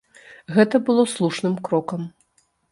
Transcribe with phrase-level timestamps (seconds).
[0.55, 2.11] Гэта было слушным крокам.